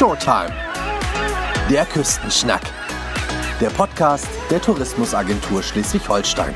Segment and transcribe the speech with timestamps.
[0.00, 0.48] Showtime.
[1.68, 2.62] Der Küstenschnack.
[3.60, 6.54] Der Podcast der Tourismusagentur Schleswig-Holstein.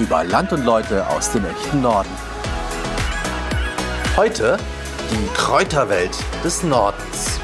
[0.00, 2.08] Über Land und Leute aus dem echten Norden.
[4.16, 4.56] Heute
[5.10, 7.38] die Kräuterwelt des Nordens.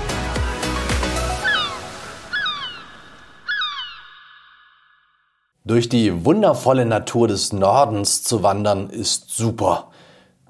[5.67, 9.91] Durch die wundervolle Natur des Nordens zu wandern ist super.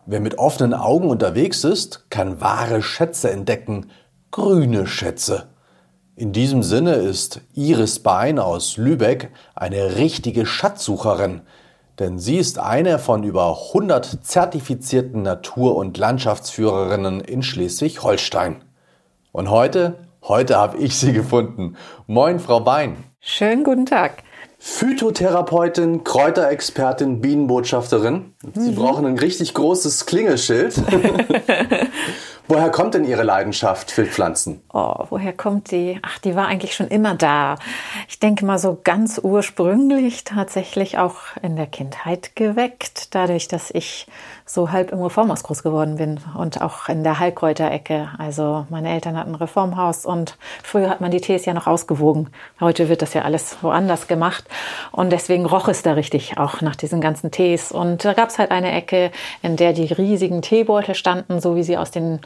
[0.07, 3.91] Wer mit offenen Augen unterwegs ist, kann wahre Schätze entdecken,
[4.31, 5.49] grüne Schätze.
[6.17, 11.43] In diesem Sinne ist Iris Bein aus Lübeck eine richtige Schatzsucherin,
[11.99, 18.65] denn sie ist eine von über 100 zertifizierten Natur- und Landschaftsführerinnen in Schleswig-Holstein.
[19.33, 21.77] Und heute, heute habe ich sie gefunden.
[22.07, 22.97] Moin, Frau Bein.
[23.21, 24.25] Schönen guten Tag.
[24.59, 28.35] Phytotherapeutin, Kräuterexpertin, Bienenbotschafterin.
[28.55, 28.75] Sie mhm.
[28.75, 30.75] brauchen ein richtig großes Klingelschild.
[32.51, 34.63] Woher kommt denn Ihre Leidenschaft für Pflanzen?
[34.73, 35.99] Oh, woher kommt die?
[36.01, 37.57] Ach, die war eigentlich schon immer da.
[38.09, 44.07] Ich denke mal so ganz ursprünglich tatsächlich auch in der Kindheit geweckt, dadurch, dass ich
[44.49, 48.09] so halb im Reformhaus groß geworden bin und auch in der Heilkräuterecke.
[48.17, 52.31] Also meine Eltern hatten ein Reformhaus und früher hat man die Tees ja noch ausgewogen.
[52.59, 54.45] Heute wird das ja alles woanders gemacht
[54.91, 57.73] und deswegen roch es da richtig auch nach diesen ganzen Tees.
[57.73, 59.11] Und da gab es halt eine Ecke,
[59.43, 62.21] in der die riesigen Teebeutel standen, so wie sie aus den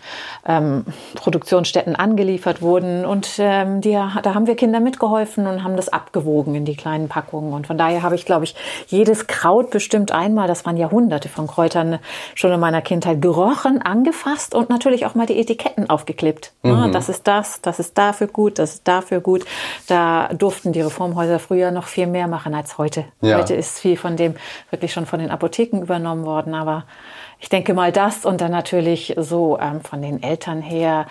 [0.47, 0.85] ähm,
[1.17, 3.05] Produktionsstätten angeliefert wurden.
[3.05, 7.09] Und ähm, die, da haben wir Kinder mitgeholfen und haben das abgewogen in die kleinen
[7.09, 7.53] Packungen.
[7.53, 8.55] Und von daher habe ich, glaube ich,
[8.87, 11.99] jedes Kraut bestimmt einmal, das waren Jahrhunderte von Kräutern,
[12.35, 16.53] schon in meiner Kindheit gerochen, angefasst und natürlich auch mal die Etiketten aufgeklebt.
[16.63, 16.93] Mhm.
[16.93, 19.45] das ist das, das ist dafür gut, das ist dafür gut.
[19.87, 23.05] Da durften die Reformhäuser früher noch viel mehr machen als heute.
[23.21, 23.39] Ja.
[23.39, 24.35] Heute ist viel von dem
[24.71, 26.85] wirklich schon von den Apotheken übernommen worden, aber
[27.41, 31.07] ich denke mal das und dann natürlich so ähm, von den Eltern her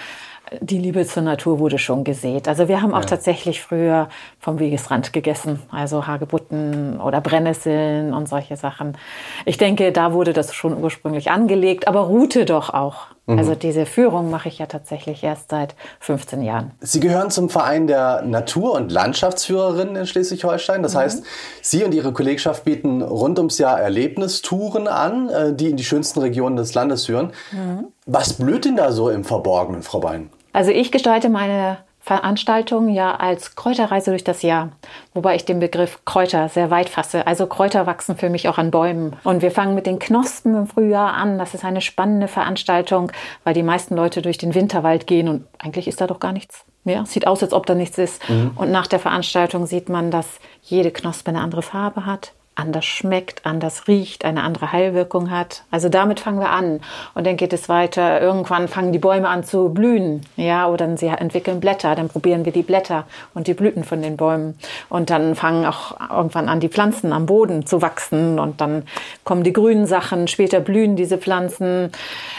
[0.59, 2.47] die Liebe zur Natur wurde schon gesät.
[2.47, 3.05] Also wir haben auch ja.
[3.05, 8.97] tatsächlich früher vom Wegesrand gegessen, also Hagebutten oder Brennnesseln und solche Sachen.
[9.45, 13.07] Ich denke, da wurde das schon ursprünglich angelegt, aber ruhte doch auch.
[13.27, 13.39] Mhm.
[13.39, 16.71] Also diese Führung mache ich ja tatsächlich erst seit 15 Jahren.
[16.81, 20.83] Sie gehören zum Verein der Natur- und Landschaftsführerinnen in Schleswig-Holstein.
[20.83, 20.99] Das mhm.
[20.99, 21.23] heißt,
[21.61, 26.19] Sie und Ihre Kollegschaft bieten rund ums Jahr Erlebnistouren an, äh, die in die schönsten
[26.19, 27.31] Regionen des Landes führen.
[27.51, 27.87] Mhm.
[28.05, 30.29] Was blüht denn da so im Verborgenen, Frau Bein?
[30.53, 34.69] Also ich gestalte meine Veranstaltung ja als Kräuterreise durch das Jahr,
[35.13, 37.27] wobei ich den Begriff Kräuter sehr weit fasse.
[37.27, 39.15] Also Kräuter wachsen für mich auch an Bäumen.
[39.23, 41.37] Und wir fangen mit den Knospen im Frühjahr an.
[41.37, 43.11] Das ist eine spannende Veranstaltung,
[43.43, 46.65] weil die meisten Leute durch den Winterwald gehen und eigentlich ist da doch gar nichts.
[46.83, 48.27] Ja, sieht aus, als ob da nichts ist.
[48.27, 48.51] Mhm.
[48.55, 53.45] Und nach der Veranstaltung sieht man, dass jede Knospe eine andere Farbe hat, anders schmeckt,
[53.45, 55.63] anders riecht, eine andere Heilwirkung hat.
[55.71, 56.81] Also damit fangen wir an
[57.15, 58.21] und dann geht es weiter.
[58.21, 61.95] Irgendwann fangen die Bäume an zu blühen, ja, oder sie entwickeln Blätter.
[61.95, 64.57] Dann probieren wir die Blätter und die Blüten von den Bäumen
[64.89, 68.83] und dann fangen auch irgendwann an die Pflanzen am Boden zu wachsen und dann
[69.23, 70.27] kommen die grünen Sachen.
[70.27, 71.91] Später blühen diese Pflanzen,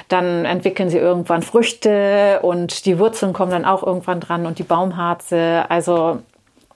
[0.08, 4.62] dann entwickeln sie irgendwann Früchte und die Wurzeln kommen dann auch irgendwann dran und die
[4.62, 5.64] Baumharze.
[5.70, 6.18] Also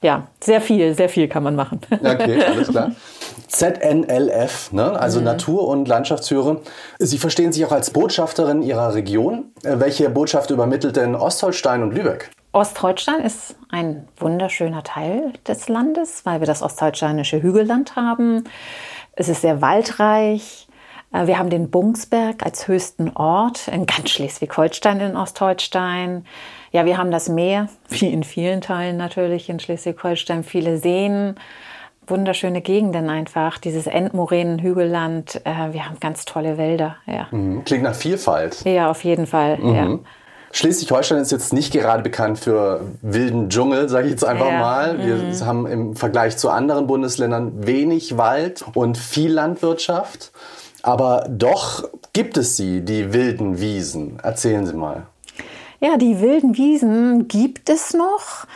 [0.02, 1.80] ja, sehr viel, sehr viel kann man machen.
[1.90, 2.92] Okay, alles klar.
[3.48, 4.98] ZNLF, ne?
[4.98, 5.24] also mhm.
[5.24, 6.60] Natur- und Landschaftsführer.
[6.98, 9.52] Sie verstehen sich auch als Botschafterin Ihrer Region.
[9.62, 12.30] Äh, welche Botschaft übermittelt denn Ostholstein und Lübeck?
[12.52, 18.44] Ostholstein ist ein wunderschöner Teil des Landes, weil wir das ostholsteinische Hügelland haben.
[19.12, 20.66] Es ist sehr waldreich.
[21.12, 26.24] Äh, wir haben den Bungsberg als höchsten Ort in ganz Schleswig-Holstein in Ostholstein.
[26.72, 31.36] Ja, wir haben das Meer, wie in vielen Teilen natürlich in Schleswig-Holstein, viele Seen,
[32.06, 35.40] wunderschöne Gegenden einfach, dieses Endmoränen-Hügelland.
[35.44, 36.96] Äh, wir haben ganz tolle Wälder.
[37.06, 37.28] Ja.
[37.30, 37.64] Mhm.
[37.64, 38.64] Klingt nach Vielfalt.
[38.64, 39.58] Ja, auf jeden Fall.
[39.58, 39.74] Mhm.
[39.74, 39.98] Ja.
[40.52, 44.60] Schleswig-Holstein ist jetzt nicht gerade bekannt für wilden Dschungel, sage ich jetzt einfach ja.
[44.60, 44.98] mal.
[45.04, 45.44] Wir mhm.
[45.44, 50.32] haben im Vergleich zu anderen Bundesländern wenig Wald und viel Landwirtschaft.
[50.82, 54.18] Aber doch gibt es sie, die wilden Wiesen.
[54.22, 55.06] Erzählen Sie mal.
[55.80, 58.46] Ja, die wilden Wiesen gibt es noch.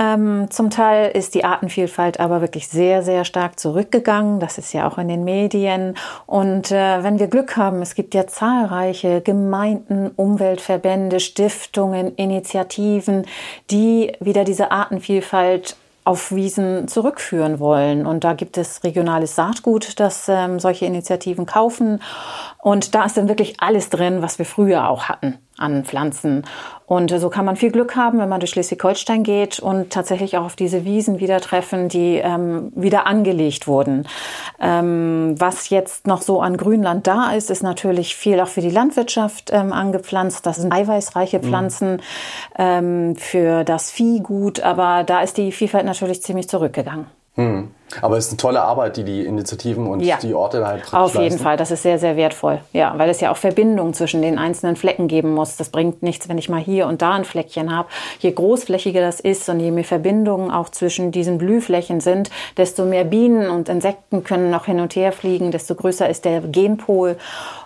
[0.00, 4.40] Ähm, zum Teil ist die Artenvielfalt aber wirklich sehr, sehr stark zurückgegangen.
[4.40, 5.94] Das ist ja auch in den Medien.
[6.24, 13.26] Und äh, wenn wir Glück haben, es gibt ja zahlreiche Gemeinden, Umweltverbände, Stiftungen, Initiativen,
[13.70, 18.06] die wieder diese Artenvielfalt auf Wiesen zurückführen wollen.
[18.06, 22.00] Und da gibt es regionales Saatgut, das ähm, solche Initiativen kaufen.
[22.58, 25.38] Und da ist dann wirklich alles drin, was wir früher auch hatten.
[25.60, 26.44] An Pflanzen.
[26.86, 30.44] Und so kann man viel Glück haben, wenn man durch Schleswig-Holstein geht und tatsächlich auch
[30.44, 34.08] auf diese Wiesen wieder treffen, die ähm, wieder angelegt wurden.
[34.60, 38.70] Ähm, was jetzt noch so an Grünland da ist, ist natürlich viel auch für die
[38.70, 40.44] Landwirtschaft ähm, angepflanzt.
[40.46, 41.42] Das sind eiweißreiche mhm.
[41.42, 42.00] Pflanzen mhm.
[42.58, 47.06] ähm, für das Viehgut, aber da ist die Vielfalt natürlich ziemlich zurückgegangen.
[47.36, 47.70] Mhm.
[48.02, 51.16] Aber es ist eine tolle Arbeit, die die Initiativen und ja, die Orte halt Auf
[51.16, 52.60] jeden Fall, das ist sehr, sehr wertvoll.
[52.72, 55.56] Ja, weil es ja auch Verbindungen zwischen den einzelnen Flecken geben muss.
[55.56, 57.88] Das bringt nichts, wenn ich mal hier und da ein Fleckchen habe.
[58.20, 63.04] Je großflächiger das ist und je mehr Verbindungen auch zwischen diesen Blühflächen sind, desto mehr
[63.04, 67.16] Bienen und Insekten können noch hin und her fliegen, desto größer ist der Genpol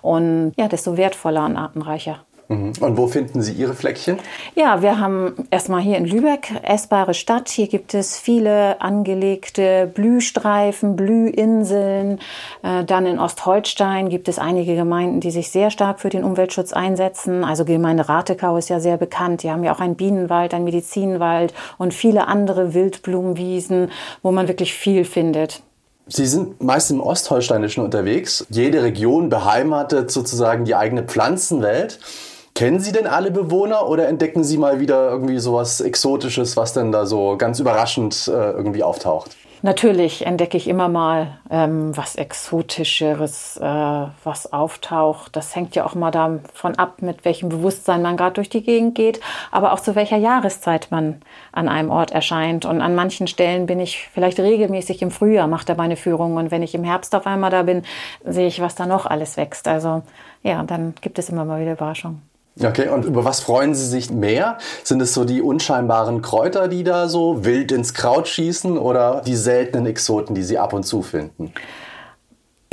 [0.00, 2.20] und ja, desto wertvoller und artenreicher.
[2.49, 2.73] Mhm.
[2.81, 4.19] Und wo finden Sie Ihre Fleckchen?
[4.55, 7.49] Ja, wir haben erstmal hier in Lübeck, essbare Stadt.
[7.49, 12.19] Hier gibt es viele angelegte Blühstreifen, Blühinseln.
[12.62, 16.73] Äh, dann in Ostholstein gibt es einige Gemeinden, die sich sehr stark für den Umweltschutz
[16.73, 17.44] einsetzen.
[17.44, 19.43] Also Gemeinde Ratekau ist ja sehr bekannt.
[19.43, 23.90] Die haben ja auch einen Bienenwald, einen Medizinwald und viele andere Wildblumenwiesen,
[24.23, 25.62] wo man wirklich viel findet.
[26.06, 28.47] Sie sind meist im Ostholsteinischen unterwegs.
[28.50, 31.99] Jede Region beheimatet sozusagen die eigene Pflanzenwelt.
[32.56, 36.93] Kennen Sie denn alle Bewohner oder entdecken Sie mal wieder irgendwie sowas Exotisches, was denn
[36.93, 39.37] da so ganz überraschend äh, irgendwie auftaucht?
[39.62, 45.35] Natürlich entdecke ich immer mal ähm, was Exotischeres, äh, was auftaucht.
[45.35, 48.95] Das hängt ja auch mal davon ab, mit welchem Bewusstsein man gerade durch die Gegend
[48.95, 52.67] geht, aber auch zu welcher Jahreszeit man an einem Ort erscheint.
[52.67, 56.37] Und an manchen Stellen bin ich vielleicht regelmäßig im Frühjahr, mache da meine Führung.
[56.37, 57.83] Und wenn ich im Herbst auf einmal da bin,
[58.25, 59.67] sehe ich, was da noch alles wächst.
[59.67, 60.03] Also
[60.45, 62.34] ja, dann gibt es immer mal wieder Überraschungen.
[62.62, 64.59] Okay, und über was freuen Sie sich mehr?
[64.85, 69.35] Sind es so die unscheinbaren Kräuter, die da so wild ins Kraut schießen oder die
[69.35, 71.53] seltenen Exoten, die Sie ab und zu finden?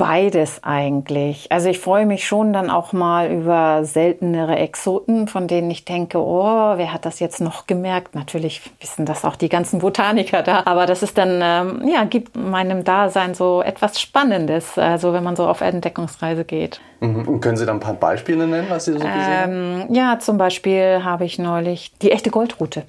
[0.02, 1.52] Beides eigentlich.
[1.52, 6.18] Also ich freue mich schon dann auch mal über seltenere Exoten, von denen ich denke,
[6.18, 8.16] oh, wer hat das jetzt noch gemerkt?
[8.16, 12.36] Natürlich wissen das auch die ganzen Botaniker da, aber das ist dann, ähm, ja, gibt
[12.36, 16.82] meinem Dasein so etwas Spannendes, also wenn man so auf Entdeckungsreise geht.
[17.00, 17.28] Mhm.
[17.28, 19.94] Und können Sie dann ein paar Beispiele nennen, was Sie so gesehen ähm, haben?
[19.94, 22.86] Ja, zum Beispiel habe ich neulich die echte Goldrute.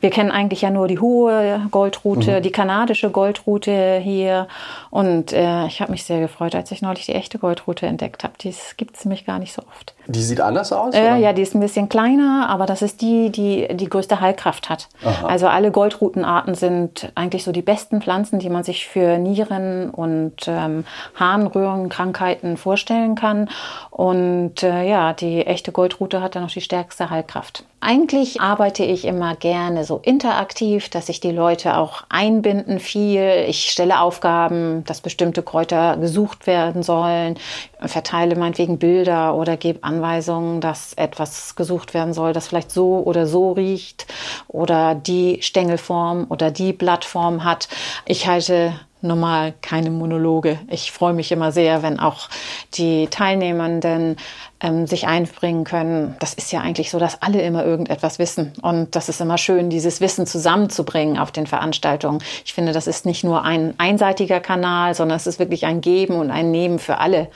[0.00, 2.42] Wir kennen eigentlich ja nur die hohe Goldrute, mhm.
[2.42, 4.48] die kanadische Goldrute hier.
[4.90, 8.34] Und äh, ich habe mich sehr gefreut, als ich neulich die echte Goldrute entdeckt habe.
[8.40, 9.95] Die gibt es nämlich gar nicht so oft.
[10.08, 10.94] Die sieht anders aus?
[10.94, 14.68] Äh, ja, die ist ein bisschen kleiner, aber das ist die, die die größte Heilkraft
[14.68, 14.88] hat.
[15.04, 15.26] Aha.
[15.26, 20.46] Also alle Goldrutenarten sind eigentlich so die besten Pflanzen, die man sich für Nieren- und
[20.46, 20.84] ähm,
[21.16, 23.48] Harnröhrenkrankheiten vorstellen kann.
[23.90, 27.64] Und äh, ja, die echte Goldrute hat dann noch die stärkste Heilkraft.
[27.80, 33.44] Eigentlich arbeite ich immer gerne so interaktiv, dass ich die Leute auch einbinden viel.
[33.46, 37.38] Ich stelle Aufgaben, dass bestimmte Kräuter gesucht werden sollen,
[37.80, 43.26] verteile meinetwegen Bilder oder gebe Anweisungen, dass etwas gesucht werden soll, das vielleicht so oder
[43.26, 44.06] so riecht
[44.48, 47.68] oder die Stängelform oder die Blattform hat.
[48.04, 50.58] Ich halte normal keine Monologe.
[50.68, 52.28] Ich freue mich immer sehr, wenn auch
[52.74, 54.16] die Teilnehmenden
[54.60, 56.16] ähm, sich einbringen können.
[56.18, 58.52] Das ist ja eigentlich so, dass alle immer irgendetwas wissen.
[58.62, 62.22] Und das ist immer schön, dieses Wissen zusammenzubringen auf den Veranstaltungen.
[62.44, 66.16] Ich finde, das ist nicht nur ein einseitiger Kanal, sondern es ist wirklich ein Geben
[66.16, 67.28] und ein Nehmen für alle.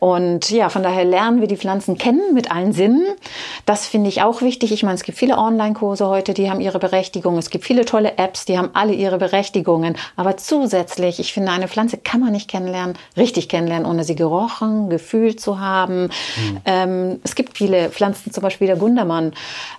[0.00, 3.06] Und ja, von daher lernen wir die Pflanzen kennen mit allen Sinnen.
[3.66, 4.72] Das finde ich auch wichtig.
[4.72, 7.38] Ich meine, es gibt viele Online-Kurse heute, die haben ihre Berechtigung.
[7.38, 9.96] Es gibt viele tolle Apps, die haben alle ihre Berechtigungen.
[10.16, 14.90] Aber zusätzlich, ich finde, eine Pflanze kann man nicht kennenlernen, richtig kennenlernen, ohne sie gerochen,
[14.90, 16.04] gefühlt zu haben.
[16.04, 16.60] Mhm.
[16.64, 19.32] Ähm, es gibt viele Pflanzen, zum Beispiel der Gundermann.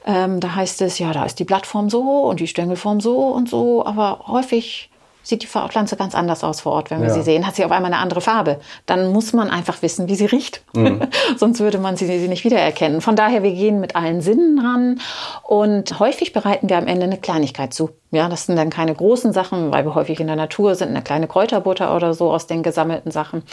[0.05, 3.49] Ähm, da heißt es, ja, da ist die Blattform so und die Stängelform so und
[3.49, 3.85] so.
[3.85, 4.89] Aber häufig
[5.25, 7.13] sieht die Pflanze ganz anders aus vor Ort, wenn wir ja.
[7.13, 7.45] sie sehen.
[7.45, 8.59] Hat sie auf einmal eine andere Farbe.
[8.85, 10.61] Dann muss man einfach wissen, wie sie riecht.
[10.73, 11.01] Mhm.
[11.37, 13.01] Sonst würde man sie, sie nicht wiedererkennen.
[13.01, 15.01] Von daher, wir gehen mit allen Sinnen ran
[15.43, 17.89] und häufig bereiten wir am Ende eine Kleinigkeit zu.
[18.11, 21.01] Ja, das sind dann keine großen Sachen, weil wir häufig in der Natur sind, eine
[21.01, 23.43] kleine Kräuterbutter oder so aus den gesammelten Sachen.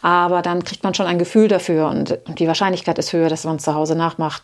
[0.00, 3.44] Aber dann kriegt man schon ein Gefühl dafür und, und die Wahrscheinlichkeit ist höher, dass
[3.44, 4.42] man es zu Hause nachmacht.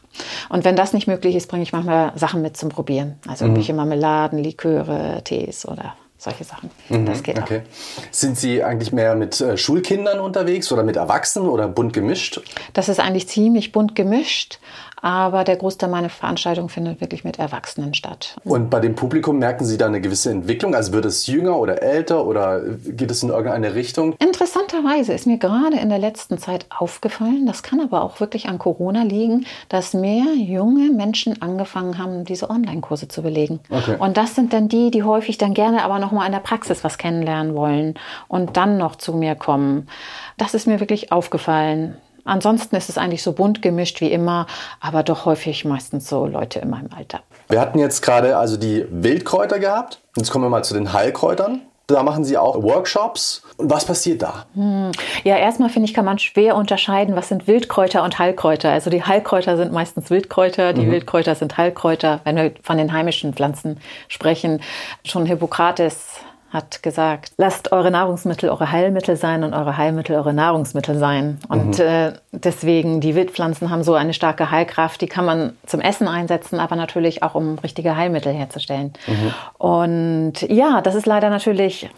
[0.51, 3.19] Und wenn das nicht möglich ist, bringe ich manchmal Sachen mit zum Probieren.
[3.27, 3.53] Also mhm.
[3.53, 6.71] irgendwelche Marmeladen, Liköre, Tees oder solche Sachen.
[6.89, 7.63] Mhm, das geht okay.
[7.63, 8.07] auch.
[8.11, 12.41] Sind Sie eigentlich mehr mit äh, Schulkindern unterwegs oder mit Erwachsenen oder bunt gemischt?
[12.73, 14.59] Das ist eigentlich ziemlich bunt gemischt.
[15.03, 18.37] Aber der Großteil meiner Veranstaltungen findet wirklich mit Erwachsenen statt.
[18.45, 20.75] Und bei dem Publikum merken Sie da eine gewisse Entwicklung?
[20.75, 24.15] Also wird es jünger oder älter oder geht es in irgendeine Richtung?
[24.19, 28.59] Interessanterweise ist mir gerade in der letzten Zeit aufgefallen, das kann aber auch wirklich an
[28.59, 33.61] Corona liegen, dass mehr junge Menschen angefangen haben, diese Online-Kurse zu belegen.
[33.71, 33.97] Okay.
[33.99, 36.85] Und das sind dann die, die häufig dann gerne aber noch mal in der Praxis
[36.85, 37.95] was kennenlernen wollen
[38.29, 39.89] und dann noch zu mir kommen.
[40.37, 41.97] Das ist mir wirklich aufgefallen.
[42.27, 44.47] Ansonsten ist es eigentlich so bunt gemischt wie immer,
[44.81, 47.21] aber doch häufig meistens so Leute in meinem Alter.
[47.49, 50.01] Wir hatten jetzt gerade also die Wildkräuter gehabt.
[50.17, 51.63] Jetzt kommen wir mal zu den Heilkräutern.
[51.87, 53.43] Da machen Sie auch Workshops.
[53.57, 54.47] Und was passiert da?
[54.55, 54.91] Hm.
[55.23, 58.71] Ja, erstmal finde ich, kann man schwer unterscheiden, was sind Wildkräuter und Heilkräuter.
[58.71, 60.91] Also die Heilkräuter sind meistens Wildkräuter, die mhm.
[60.91, 62.21] Wildkräuter sind Heilkräuter.
[62.25, 63.79] Wenn wir von den heimischen Pflanzen
[64.09, 64.61] sprechen,
[65.05, 66.21] schon Hippokrates
[66.57, 71.39] hat gesagt, lasst eure Nahrungsmittel eure Heilmittel sein und eure Heilmittel eure Nahrungsmittel sein.
[71.49, 71.85] Und mhm.
[71.85, 76.59] äh, deswegen, die Wildpflanzen haben so eine starke Heilkraft, die kann man zum Essen einsetzen,
[76.59, 78.95] aber natürlich auch, um richtige Heilmittel herzustellen.
[79.07, 79.35] Mhm.
[79.59, 81.91] Und ja, das ist leider natürlich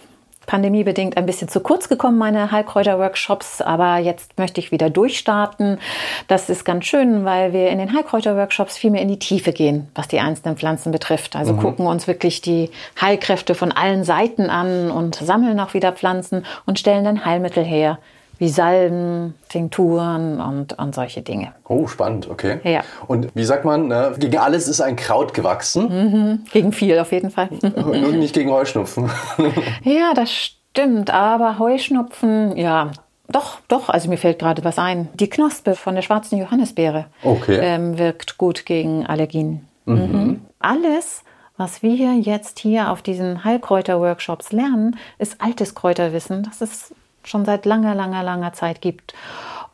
[0.48, 5.78] pandemiebedingt ein bisschen zu kurz gekommen, meine Heilkräuter-Workshops, aber jetzt möchte ich wieder durchstarten.
[6.26, 9.88] Das ist ganz schön, weil wir in den Heilkräuter-Workshops viel mehr in die Tiefe gehen,
[9.94, 11.36] was die einzelnen Pflanzen betrifft.
[11.36, 11.60] Also mhm.
[11.60, 16.78] gucken uns wirklich die Heilkräfte von allen Seiten an und sammeln auch wieder Pflanzen und
[16.78, 17.98] stellen dann Heilmittel her
[18.38, 21.52] wie Salben, Tinkturen und, und solche Dinge.
[21.66, 22.60] Oh, spannend, okay.
[22.64, 22.82] Ja.
[23.06, 25.88] Und wie sagt man, ne, gegen alles ist ein Kraut gewachsen?
[25.88, 27.48] Mhm, gegen viel auf jeden Fall.
[27.48, 29.10] Und nicht gegen Heuschnupfen.
[29.82, 32.92] ja, das stimmt, aber Heuschnupfen, ja,
[33.28, 35.08] doch, doch, also mir fällt gerade was ein.
[35.14, 37.58] Die Knospe von der schwarzen Johannisbeere okay.
[37.60, 39.68] ähm, wirkt gut gegen Allergien.
[39.84, 39.94] Mhm.
[39.94, 40.40] Mhm.
[40.60, 41.22] Alles,
[41.56, 46.42] was wir jetzt hier auf diesen Heilkräuter-Workshops lernen, ist altes Kräuterwissen.
[46.42, 49.14] Das ist schon seit langer, langer, langer Zeit gibt.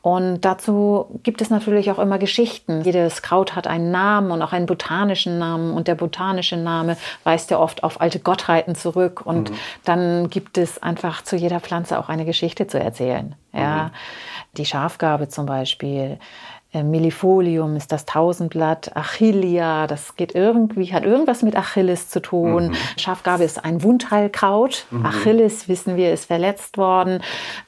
[0.05, 2.83] Und dazu gibt es natürlich auch immer Geschichten.
[2.83, 5.73] Jedes Kraut hat einen Namen und auch einen botanischen Namen.
[5.73, 9.23] Und der botanische Name weist ja oft auf alte Gottheiten zurück.
[9.25, 9.55] Und mhm.
[9.87, 13.35] dann gibt es einfach zu jeder Pflanze auch eine Geschichte zu erzählen.
[13.55, 13.91] Ja, mhm.
[14.59, 16.19] die Schafgabe zum Beispiel
[16.83, 22.69] Millifolium ist das Tausendblatt, Achillia, das geht irgendwie, hat irgendwas mit Achilles zu tun.
[22.69, 22.75] Mhm.
[22.97, 24.87] Schafgabe ist ein Wundheilkraut.
[24.91, 25.07] Mhm.
[25.07, 27.21] Achilles, wissen wir, ist verletzt worden.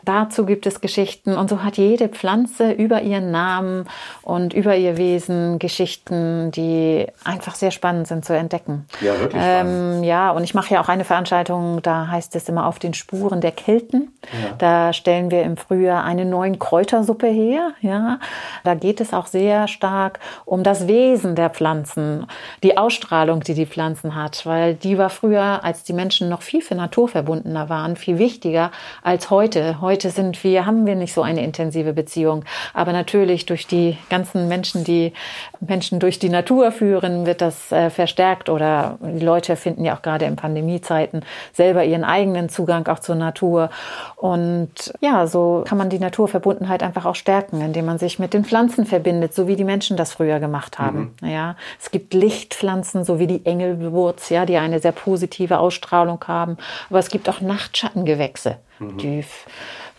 [0.05, 3.87] Dazu gibt es Geschichten und so hat jede Pflanze über ihren Namen
[4.23, 8.87] und über ihr Wesen Geschichten, die einfach sehr spannend sind zu entdecken.
[9.01, 9.43] Ja, wirklich.
[9.45, 12.95] Ähm, ja, und ich mache ja auch eine Veranstaltung, da heißt es immer auf den
[12.95, 14.13] Spuren der Kelten.
[14.23, 14.55] Ja.
[14.59, 17.73] Da stellen wir im Frühjahr eine neuen Kräutersuppe her.
[17.81, 18.19] Ja,
[18.65, 22.27] da geht geht es auch sehr stark um das Wesen der Pflanzen,
[22.63, 26.63] die Ausstrahlung, die die Pflanzen hat, weil die war früher, als die Menschen noch viel
[26.63, 28.71] für naturverbundener waren, viel wichtiger
[29.03, 29.83] als heute.
[29.83, 34.49] Heute sind wir, haben wir nicht so eine intensive Beziehung, aber natürlich durch die ganzen
[34.49, 35.13] Menschen, die
[35.61, 40.01] Menschen durch die Natur führen, wird das äh, verstärkt oder die Leute finden ja auch
[40.01, 41.23] gerade in Pandemiezeiten
[41.53, 43.69] selber ihren eigenen Zugang auch zur Natur
[44.17, 48.47] und ja, so kann man die Naturverbundenheit einfach auch stärken, indem man sich mit den
[48.47, 51.15] Pflanzen verbindet, so wie die Menschen das früher gemacht haben.
[51.21, 51.29] Mhm.
[51.29, 56.57] Ja, es gibt Lichtpflanzen, so wie die Engelwurz, ja, die eine sehr positive Ausstrahlung haben.
[56.91, 58.99] Aber es gibt auch Nachtschattengewächse, mhm.
[58.99, 59.25] die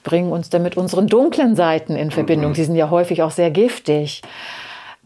[0.04, 2.52] bringen uns dann mit unseren dunklen Seiten in Verbindung.
[2.52, 2.56] Mhm.
[2.56, 4.22] Die sind ja häufig auch sehr giftig.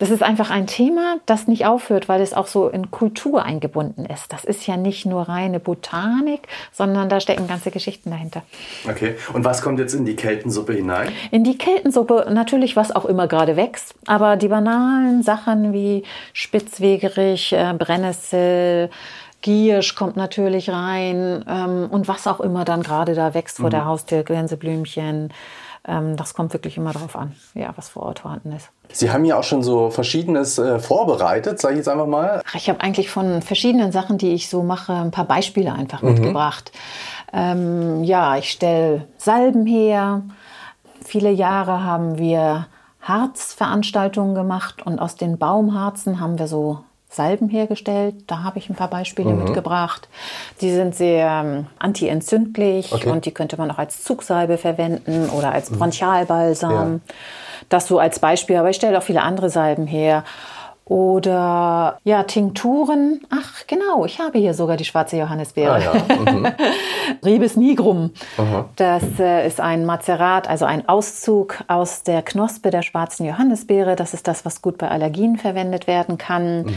[0.01, 4.07] Das ist einfach ein Thema, das nicht aufhört, weil es auch so in Kultur eingebunden
[4.07, 4.33] ist.
[4.33, 8.41] Das ist ja nicht nur reine Botanik, sondern da stecken ganze Geschichten dahinter.
[8.89, 11.09] Okay, und was kommt jetzt in die Keltensuppe hinein?
[11.29, 16.01] In die Keltensuppe natürlich, was auch immer gerade wächst, aber die banalen Sachen wie
[16.33, 18.89] Spitzwegerich, äh, Brennnessel,
[19.43, 23.71] Giersch kommt natürlich rein ähm, und was auch immer dann gerade da wächst vor mhm.
[23.71, 25.31] der Haustür, Gänseblümchen.
[25.87, 28.69] Ähm, das kommt wirklich immer darauf an, ja, was vor Ort vorhanden ist.
[28.91, 32.43] Sie haben ja auch schon so Verschiedenes äh, vorbereitet, sage ich jetzt einfach mal.
[32.53, 36.13] Ich habe eigentlich von verschiedenen Sachen, die ich so mache, ein paar Beispiele einfach mhm.
[36.13, 36.71] mitgebracht.
[37.33, 40.21] Ähm, ja, ich stelle Salben her.
[41.03, 42.67] Viele Jahre haben wir
[43.01, 48.15] Harzveranstaltungen gemacht und aus den Baumharzen haben wir so Salben hergestellt.
[48.27, 49.43] Da habe ich ein paar Beispiele mhm.
[49.43, 50.07] mitgebracht.
[50.61, 53.09] Die sind sehr ähm, antientzündlich okay.
[53.09, 55.79] und die könnte man auch als Zugsalbe verwenden oder als mhm.
[55.79, 56.93] Bronchialbalsam.
[56.93, 57.13] Ja.
[57.67, 60.23] Das so als Beispiel, aber ich stelle auch viele andere Salben her.
[60.85, 63.21] Oder ja, Tinkturen.
[63.29, 65.73] Ach, genau, ich habe hier sogar die schwarze Johannisbeere.
[65.73, 66.31] Ah, ja.
[66.31, 66.47] mhm.
[67.23, 68.11] Ribes nigrum.
[68.37, 68.65] Mhm.
[68.75, 73.95] Das äh, ist ein Mazerat, also ein Auszug aus der Knospe der schwarzen Johannisbeere.
[73.95, 76.63] Das ist das, was gut bei Allergien verwendet werden kann.
[76.63, 76.75] Mhm.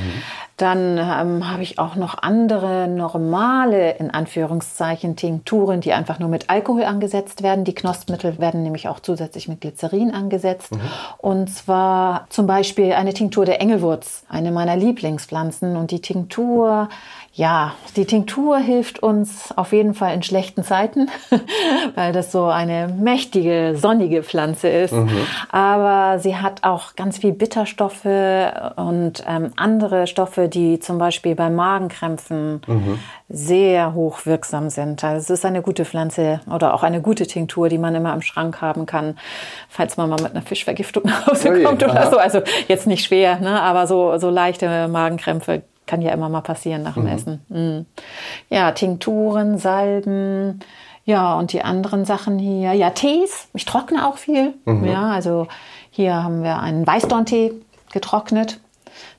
[0.58, 6.50] Dann ähm, habe ich auch noch andere normale, in Anführungszeichen, Tinkturen, die einfach nur mit
[6.50, 7.64] Alkohol angesetzt werden.
[7.64, 10.72] Die Knospmittel werden nämlich auch zusätzlich mit Glycerin angesetzt.
[10.72, 10.80] Mhm.
[11.18, 15.76] Und zwar zum Beispiel eine Tinktur der Engelwurz Gewürz, eine meiner Lieblingspflanzen.
[15.76, 16.88] Und die Tinktur,
[17.36, 21.10] ja, die Tinktur hilft uns auf jeden Fall in schlechten Zeiten,
[21.96, 24.92] weil das so eine mächtige, sonnige Pflanze ist.
[24.92, 25.10] Mhm.
[25.50, 28.04] Aber sie hat auch ganz viel Bitterstoffe
[28.76, 33.00] und ähm, andere Stoffe, die zum Beispiel bei Magenkrämpfen mhm.
[33.28, 35.02] sehr hoch wirksam sind.
[35.02, 38.22] Also es ist eine gute Pflanze oder auch eine gute Tinktur, die man immer im
[38.22, 39.18] Schrank haben kann,
[39.68, 42.16] falls man mal mit einer Fischvergiftung nach Hause Ui, kommt oder so.
[42.16, 43.60] Also jetzt nicht schwer, ne?
[43.60, 47.08] aber so, so leichte Magenkrämpfe kann ja immer mal passieren nach dem mhm.
[47.08, 47.40] Essen.
[47.48, 47.86] Mhm.
[48.50, 50.60] Ja, Tinkturen, Salben,
[51.04, 52.72] ja, und die anderen Sachen hier.
[52.72, 53.48] Ja, Tees.
[53.52, 54.54] Ich trockne auch viel.
[54.64, 54.86] Mhm.
[54.86, 55.48] Ja, also
[55.90, 57.52] hier haben wir einen Weißdorntee
[57.92, 58.60] getrocknet.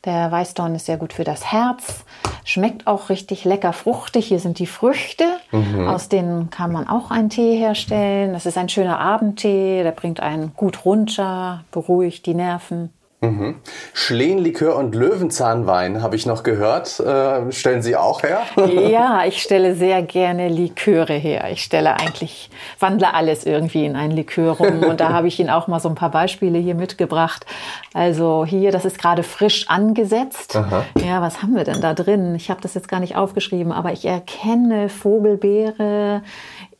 [0.04, 2.06] Der Weißdorn ist sehr gut für das Herz.
[2.44, 4.28] Schmeckt auch richtig lecker fruchtig.
[4.28, 5.26] Hier sind die Früchte.
[5.52, 5.88] Mhm.
[5.88, 8.34] Aus denen kann man auch einen Tee herstellen.
[8.34, 9.84] Das ist ein schöner Abendtee.
[9.84, 12.92] Der bringt einen gut runter, beruhigt die Nerven.
[13.26, 13.56] Mhm.
[13.94, 17.00] Schlehenlikör und Löwenzahnwein habe ich noch gehört.
[17.00, 18.42] Äh, stellen Sie auch her?
[18.90, 21.50] ja, ich stelle sehr gerne Liköre her.
[21.52, 24.84] Ich stelle eigentlich, wandle alles irgendwie in ein Likör rum.
[24.84, 27.46] Und da habe ich Ihnen auch mal so ein paar Beispiele hier mitgebracht.
[27.94, 30.56] Also hier, das ist gerade frisch angesetzt.
[30.56, 30.86] Aha.
[31.04, 32.36] Ja, was haben wir denn da drin?
[32.36, 36.22] Ich habe das jetzt gar nicht aufgeschrieben, aber ich erkenne Vogelbeere,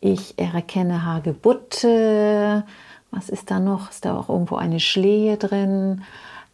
[0.02, 2.64] ich erkenne Hagebutte.
[3.12, 3.90] Was ist da noch?
[3.90, 6.04] Ist da auch irgendwo eine Schlehe drin?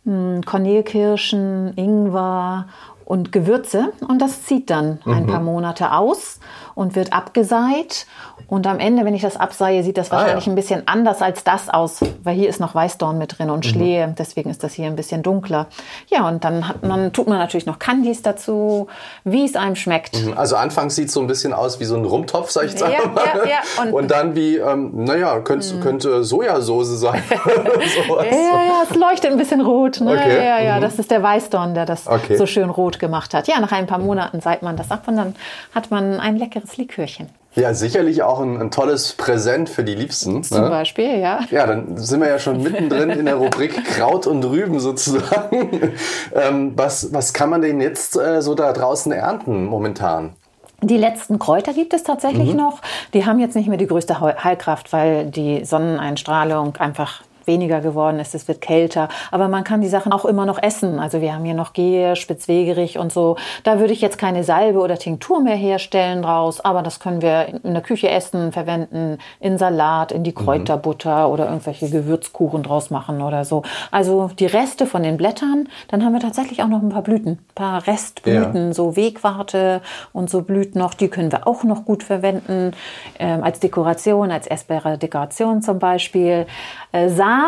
[0.03, 2.67] Hm, Kornelkirschen, Ingwer
[3.05, 5.13] und Gewürze und das zieht dann mhm.
[5.13, 6.39] ein paar Monate aus
[6.75, 8.05] und wird abgeseit.
[8.47, 10.51] Und am Ende, wenn ich das abseie, sieht das wahrscheinlich ah, ja.
[10.51, 13.69] ein bisschen anders als das aus, weil hier ist noch Weißdorn mit drin und mhm.
[13.69, 14.15] Schlehe.
[14.17, 15.67] Deswegen ist das hier ein bisschen dunkler.
[16.07, 18.87] Ja, und dann man, tut man natürlich noch Candies dazu,
[19.23, 20.25] wie es einem schmeckt.
[20.25, 20.37] Mhm.
[20.37, 22.81] Also anfangs sieht es so ein bisschen aus wie so ein Rumtopf, sag ich jetzt
[22.81, 23.23] ja, mal.
[23.25, 23.83] Ja, ja.
[23.83, 25.81] Und, und, dann wie, ähm, naja, könnte, mhm.
[25.81, 27.23] könnte Sojasauce sein.
[27.29, 30.01] ja, ja, es leuchtet ein bisschen rot.
[30.01, 30.11] Ne?
[30.11, 30.45] Okay.
[30.45, 30.81] Ja, ja, mhm.
[30.81, 32.35] das ist der Weißdorn, der das okay.
[32.35, 33.49] so schön rot gemacht hat.
[33.49, 35.35] Ja, nach ein paar Monaten seit man das ab und dann
[35.75, 37.27] hat man ein leckeres Likörchen.
[37.53, 40.41] Ja, sicherlich auch ein, ein, tolles Präsent für die Liebsten.
[40.41, 40.69] Zum ne?
[40.69, 41.41] Beispiel, ja.
[41.51, 45.91] Ja, dann sind wir ja schon mittendrin in der Rubrik Kraut und Rüben sozusagen.
[46.33, 50.33] ähm, was, was kann man denn jetzt äh, so da draußen ernten momentan?
[50.81, 52.57] Die letzten Kräuter gibt es tatsächlich mhm.
[52.57, 52.79] noch.
[53.13, 58.35] Die haben jetzt nicht mehr die größte Heilkraft, weil die Sonneneinstrahlung einfach weniger geworden ist,
[58.35, 59.09] es wird kälter.
[59.31, 60.99] Aber man kann die Sachen auch immer noch essen.
[60.99, 63.37] Also wir haben hier noch Gehe, Spitzwegerich und so.
[63.63, 67.59] Da würde ich jetzt keine Salbe oder Tinktur mehr herstellen draus, aber das können wir
[67.63, 70.35] in der Küche essen, verwenden, in Salat, in die mhm.
[70.35, 71.33] Kräuterbutter mhm.
[71.33, 73.63] oder irgendwelche Gewürzkuchen draus machen oder so.
[73.91, 77.31] Also die Reste von den Blättern, dann haben wir tatsächlich auch noch ein paar Blüten,
[77.31, 78.73] ein paar Restblüten, ja.
[78.73, 79.81] so Wegwarte
[80.13, 82.71] und so Blüten noch, die können wir auch noch gut verwenden
[83.19, 86.45] ähm, als Dekoration, als essbare Dekoration zum Beispiel.
[86.91, 87.40] Äh, Samen.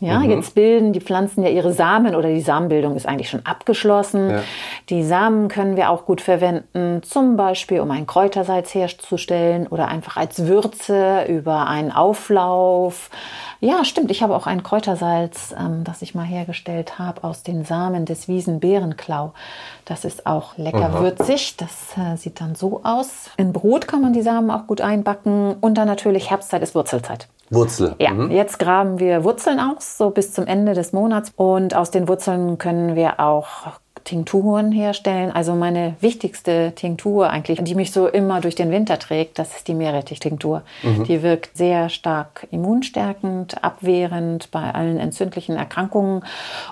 [0.00, 0.30] Ja, mhm.
[0.30, 4.30] jetzt bilden die Pflanzen ja ihre Samen oder die Samenbildung ist eigentlich schon abgeschlossen.
[4.30, 4.42] Ja.
[4.88, 10.16] Die Samen können wir auch gut verwenden, zum Beispiel um ein Kräutersalz herzustellen oder einfach
[10.16, 13.10] als Würze über einen Auflauf.
[13.60, 14.10] Ja, stimmt.
[14.10, 18.26] Ich habe auch ein Kräutersalz, ähm, das ich mal hergestellt habe aus den Samen des
[18.26, 19.34] Wiesenbeerenklau.
[19.84, 21.00] Das ist auch lecker Aha.
[21.00, 21.56] würzig.
[21.58, 23.30] Das äh, sieht dann so aus.
[23.36, 25.54] In Brot kann man die Samen auch gut einbacken.
[25.60, 27.28] Und dann natürlich Herbstzeit ist Wurzelzeit.
[27.52, 27.94] Wurzel.
[27.98, 28.30] Ja, mhm.
[28.30, 31.32] jetzt graben wir Wurzeln aus, so bis zum Ende des Monats.
[31.36, 33.72] Und aus den Wurzeln können wir auch
[34.04, 35.30] Tinkturen herstellen.
[35.30, 39.68] Also meine wichtigste Tinktur eigentlich, die mich so immer durch den Winter trägt, das ist
[39.68, 40.62] die Meerrettich-Tinktur.
[40.82, 41.04] Mhm.
[41.04, 46.24] Die wirkt sehr stark immunstärkend, abwehrend bei allen entzündlichen Erkrankungen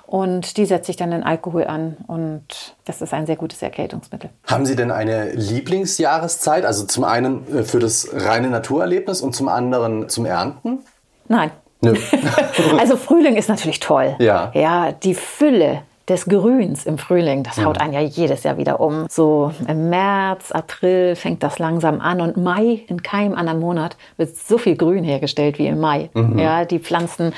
[0.06, 4.30] und die setze ich dann in Alkohol an und das ist ein sehr gutes Erkältungsmittel.
[4.46, 6.64] Haben Sie denn eine Lieblingsjahreszeit?
[6.64, 10.80] Also zum einen äh, für das reine Naturerlebnis und zum anderen zum Ernten?
[11.28, 11.50] Nein.
[11.82, 11.94] Nö.
[12.78, 14.16] also Frühling ist natürlich toll.
[14.18, 14.50] Ja.
[14.54, 19.06] Ja, die Fülle des Grüns im Frühling, das haut einen ja jedes Jahr wieder um.
[19.08, 24.36] So im März, April fängt das langsam an und Mai, in keinem anderen Monat, wird
[24.36, 26.10] so viel Grün hergestellt wie im Mai.
[26.12, 26.38] Mhm.
[26.38, 27.32] Ja, die Pflanzen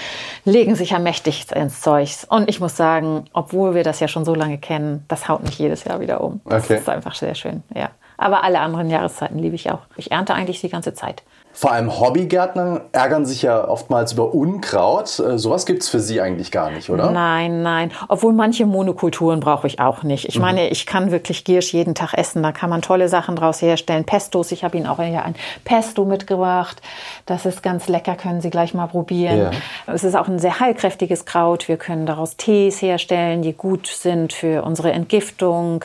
[0.44, 2.08] legen sich ja mächtig ins Zeug.
[2.30, 5.58] Und ich muss sagen, obwohl wir das ja schon so lange kennen, das haut mich
[5.58, 6.40] jedes Jahr wieder um.
[6.46, 6.78] Das okay.
[6.78, 7.90] ist einfach sehr schön, ja.
[8.16, 9.80] Aber alle anderen Jahreszeiten liebe ich auch.
[9.96, 11.22] Ich ernte eigentlich die ganze Zeit.
[11.54, 15.18] Vor allem Hobbygärtner ärgern sich ja oftmals über Unkraut.
[15.18, 17.10] Äh, sowas gibt es für Sie eigentlich gar nicht, oder?
[17.10, 17.92] Nein, nein.
[18.08, 20.26] Obwohl manche Monokulturen brauche ich auch nicht.
[20.26, 20.42] Ich mhm.
[20.42, 22.42] meine, ich kann wirklich Giersch jeden Tag essen.
[22.42, 24.04] Da kann man tolle Sachen draus herstellen.
[24.04, 25.34] Pestos, ich habe Ihnen auch ja ein
[25.64, 26.80] Pesto mitgebracht.
[27.26, 29.38] Das ist ganz lecker, können Sie gleich mal probieren.
[29.38, 29.50] Ja.
[29.92, 31.68] Es ist auch ein sehr heilkräftiges Kraut.
[31.68, 35.84] Wir können daraus Tees herstellen, die gut sind für unsere Entgiftung.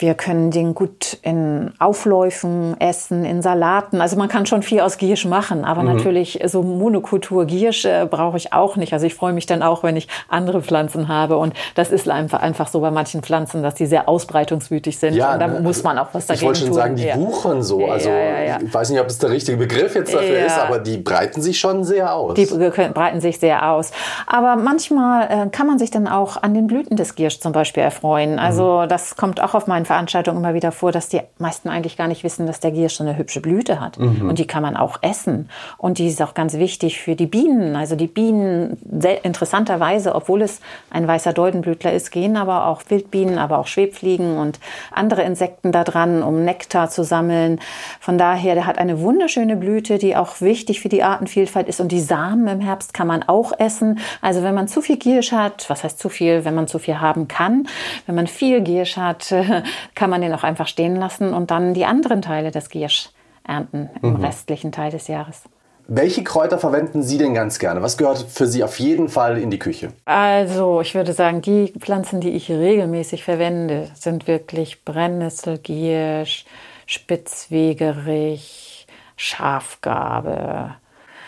[0.00, 4.00] Wir können den gut in Aufläufen essen, in Salaten.
[4.00, 5.96] Also man kann schon viel aus Giersch machen, aber mhm.
[5.96, 8.94] natürlich so Monokultur Giersch äh, brauche ich auch nicht.
[8.94, 11.36] Also ich freue mich dann auch, wenn ich andere Pflanzen habe.
[11.36, 15.14] Und das ist einfach, einfach so bei manchen Pflanzen, dass die sehr ausbreitungswütig sind.
[15.14, 15.60] Ja, und da ne?
[15.60, 16.52] muss man auch was dagegen tun.
[16.52, 16.76] Ich wollte schon tun.
[16.76, 17.16] sagen, die ja.
[17.16, 17.86] wuchern so.
[17.86, 20.96] Also ja, ich weiß nicht, ob das der richtige Begriff jetzt dafür ist, aber die
[20.96, 22.34] breiten sich schon sehr aus.
[22.34, 23.90] Die breiten sich sehr aus.
[24.26, 27.82] Aber manchmal äh, kann man sich dann auch an den Blüten des Giersch zum Beispiel
[27.82, 28.38] erfreuen.
[28.38, 28.88] Also mhm.
[28.88, 32.22] das kommt auch auf meinen Veranstaltungen immer wieder vor, dass die meisten eigentlich gar nicht
[32.22, 33.98] wissen, dass der Giersch so eine hübsche Blüte hat.
[33.98, 34.28] Mhm.
[34.28, 35.48] Und die kann man auch essen.
[35.78, 37.74] Und die ist auch ganz wichtig für die Bienen.
[37.74, 38.78] Also die Bienen,
[39.24, 44.60] interessanterweise, obwohl es ein weißer Doldenblütler ist, gehen aber auch Wildbienen, aber auch Schwebfliegen und
[44.92, 47.58] andere Insekten da dran, um Nektar zu sammeln.
[47.98, 51.80] Von daher, der hat eine wunderschöne Blüte, die auch wichtig für die Artenvielfalt ist.
[51.80, 53.98] Und die Samen im Herbst kann man auch essen.
[54.20, 57.00] Also wenn man zu viel Giersch hat, was heißt zu viel, wenn man zu viel
[57.00, 57.66] haben kann,
[58.06, 59.34] wenn man viel Giersch hat,
[59.94, 63.10] kann man den auch einfach stehen lassen und dann die anderen Teile des Giersch
[63.46, 64.24] ernten im mhm.
[64.24, 65.44] restlichen Teil des Jahres.
[65.92, 67.82] Welche Kräuter verwenden Sie denn ganz gerne?
[67.82, 69.88] Was gehört für Sie auf jeden Fall in die Küche?
[70.04, 76.44] Also, ich würde sagen, die Pflanzen, die ich regelmäßig verwende, sind wirklich Brennnessel, Giersch,
[76.86, 80.76] Spitzwegerich, Schafgarbe.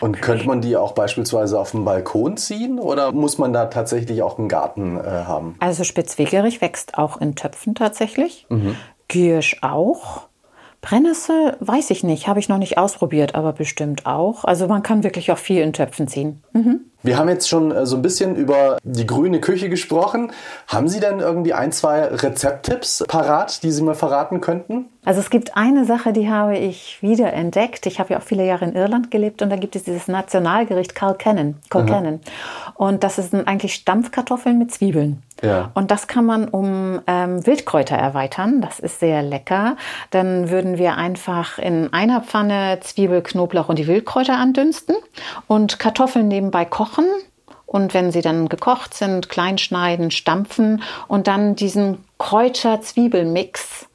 [0.03, 4.21] Und könnte man die auch beispielsweise auf dem Balkon ziehen oder muss man da tatsächlich
[4.21, 5.55] auch einen Garten äh, haben?
[5.61, 8.45] Also Spitzwegerich wächst auch in Töpfen tatsächlich.
[8.49, 8.75] Mhm.
[9.07, 10.23] Giersch auch.
[10.81, 14.43] Brennnessel weiß ich nicht, habe ich noch nicht ausprobiert, aber bestimmt auch.
[14.43, 16.43] Also man kann wirklich auch viel in Töpfen ziehen.
[16.51, 16.81] Mhm.
[17.03, 20.31] Wir haben jetzt schon äh, so ein bisschen über die grüne Küche gesprochen.
[20.67, 24.85] Haben Sie denn irgendwie ein, zwei Rezepttipps parat, die Sie mal verraten könnten?
[25.05, 27.85] Also es gibt eine Sache, die habe ich wieder entdeckt.
[27.87, 30.95] Ich habe ja auch viele Jahre in Irland gelebt und da gibt es dieses Nationalgericht
[30.95, 31.57] Kilkennan.
[31.69, 32.21] Kilkennan.
[32.75, 35.21] Und das sind eigentlich Stampfkartoffeln mit Zwiebeln.
[35.41, 35.71] Ja.
[35.73, 38.61] Und das kann man um ähm, Wildkräuter erweitern.
[38.61, 39.75] Das ist sehr lecker.
[40.11, 44.95] Dann würden wir einfach in einer Pfanne Zwiebel, Knoblauch und die Wildkräuter andünsten
[45.47, 46.92] und Kartoffeln nebenbei kochen
[47.65, 53.87] und wenn sie dann gekocht sind, klein schneiden, stampfen und dann diesen Kräuter-Zwiebel-Mix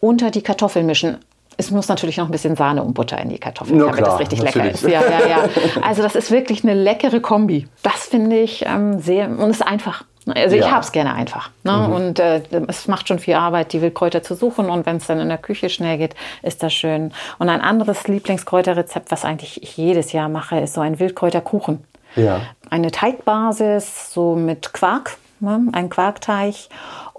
[0.00, 1.18] unter die Kartoffeln mischen.
[1.58, 4.12] Es muss natürlich noch ein bisschen Sahne und Butter in die Kartoffeln, ja, damit klar,
[4.12, 4.80] das richtig natürlich.
[4.82, 5.10] lecker ist.
[5.10, 5.48] Ja, ja, ja.
[5.82, 7.68] Also das ist wirklich eine leckere Kombi.
[7.82, 10.04] Das finde ich ähm, sehr und ist einfach.
[10.26, 10.70] Also ich ja.
[10.70, 11.50] habe es gerne einfach.
[11.62, 11.72] Ne?
[11.72, 11.92] Mhm.
[11.92, 14.70] Und äh, es macht schon viel Arbeit, die Wildkräuter zu suchen.
[14.70, 17.12] Und wenn es dann in der Küche schnell geht, ist das schön.
[17.38, 21.84] Und ein anderes Lieblingskräuterrezept, was eigentlich ich jedes Jahr mache, ist so ein Wildkräuterkuchen.
[22.16, 22.42] Ja.
[22.68, 25.66] Eine Teigbasis, so mit Quark, ne?
[25.72, 26.54] ein Quarkteig.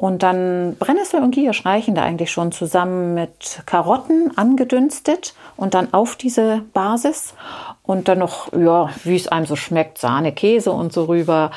[0.02, 5.94] Und dann Brennnessel und Giersch reichen da eigentlich schon zusammen mit Karotten angedünstet und dann
[5.94, 7.36] auf diese Basis.
[7.84, 11.52] Und dann noch, ja, wie es einem so schmeckt, Sahne, Käse und so rüber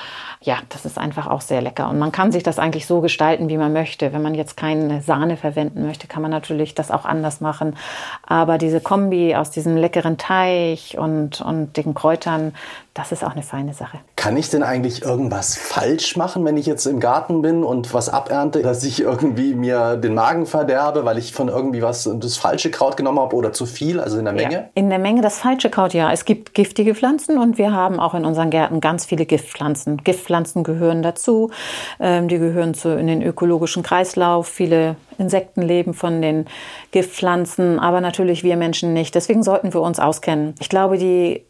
[0.45, 1.89] ja, das ist einfach auch sehr lecker.
[1.89, 4.13] Und man kann sich das eigentlich so gestalten, wie man möchte.
[4.13, 7.77] Wenn man jetzt keine Sahne verwenden möchte, kann man natürlich das auch anders machen.
[8.27, 12.55] Aber diese Kombi aus diesem leckeren Teig und, und den Kräutern,
[12.93, 13.99] das ist auch eine feine Sache.
[14.17, 18.11] Kann ich denn eigentlich irgendwas falsch machen, wenn ich jetzt im Garten bin und was
[18.35, 22.71] abernte, dass ich irgendwie mir den Magen verderbe, weil ich von irgendwie was das falsche
[22.71, 24.53] Kraut genommen habe oder zu viel, also in der Menge?
[24.53, 26.13] Ja, in der Menge das falsche Kraut, ja.
[26.13, 29.99] Es gibt giftige Pflanzen und wir haben auch in unseren Gärten ganz viele Giftpflanzen.
[29.99, 31.51] Giftpflanzen gehören dazu.
[32.01, 34.49] Ähm, die gehören zu, in den ökologischen Kreislauf.
[34.49, 36.47] Viele Insekten leben von den
[36.91, 39.15] Giftpflanzen, aber natürlich wir Menschen nicht.
[39.15, 40.55] Deswegen sollten wir uns auskennen.
[40.59, 41.45] Ich glaube, die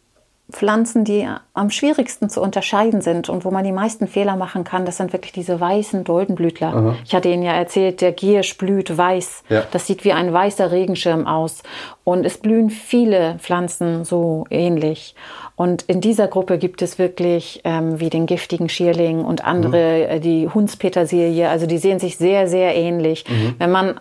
[0.51, 4.85] Pflanzen, die am schwierigsten zu unterscheiden sind und wo man die meisten Fehler machen kann,
[4.85, 6.67] das sind wirklich diese weißen Doldenblütler.
[6.67, 6.95] Aha.
[7.03, 9.43] Ich hatte Ihnen ja erzählt, der Giersch blüht weiß.
[9.49, 9.63] Ja.
[9.71, 11.63] Das sieht wie ein weißer Regenschirm aus.
[12.03, 15.15] Und es blühen viele Pflanzen so ähnlich.
[15.55, 20.21] Und in dieser Gruppe gibt es wirklich ähm, wie den giftigen Schierling und andere, mhm.
[20.21, 21.49] die Hundspetersilie.
[21.49, 23.25] Also die sehen sich sehr, sehr ähnlich.
[23.27, 23.55] Mhm.
[23.57, 23.99] Wenn man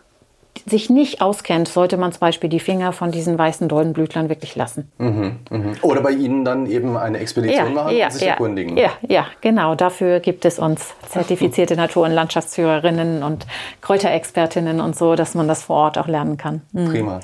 [0.67, 4.90] sich nicht auskennt, sollte man zum Beispiel die Finger von diesen weißen Doldenblütlern wirklich lassen.
[4.99, 5.73] Mhm, mh.
[5.83, 8.77] Oder bei Ihnen dann eben eine Expedition ja, machen ja, und sich ja, erkundigen.
[8.77, 9.75] Ja, ja, genau.
[9.75, 13.47] Dafür gibt es uns zertifizierte Natur- und Landschaftsführerinnen und
[13.81, 16.62] Kräuterexpertinnen und so, dass man das vor Ort auch lernen kann.
[16.73, 16.88] Mhm.
[16.88, 17.21] Prima.